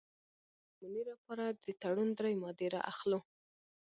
[0.79, 3.19] د نمونې لپاره د تړون درې مادې را اخلو.